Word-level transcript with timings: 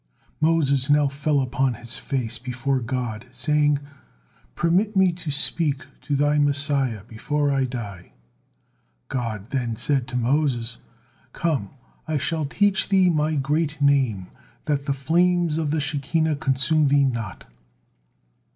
Moses 0.39 0.89
now 0.89 1.07
fell 1.07 1.39
upon 1.41 1.75
his 1.75 1.95
face 1.95 2.39
before 2.39 2.79
God, 2.79 3.27
saying, 3.31 3.77
"Permit 4.55 4.95
me 4.95 5.11
to 5.11 5.29
speak 5.29 5.83
to 6.01 6.15
Thy 6.15 6.39
Messiah 6.39 7.03
before 7.07 7.51
I 7.51 7.65
die." 7.65 8.13
God 9.09 9.51
then 9.51 9.75
said 9.75 10.07
to 10.07 10.15
Moses: 10.17 10.79
"Come, 11.33 11.69
I 12.07 12.17
shall 12.17 12.45
teach 12.47 12.89
thee 12.89 13.11
My 13.11 13.35
great 13.35 13.79
name, 13.79 14.25
that 14.65 14.87
the 14.87 14.93
flames 14.93 15.59
of 15.59 15.69
the 15.69 15.79
Shekinah 15.79 16.37
consume 16.37 16.87
thee 16.87 17.05
not." 17.05 17.43